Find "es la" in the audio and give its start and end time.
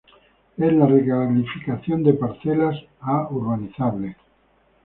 0.57-0.87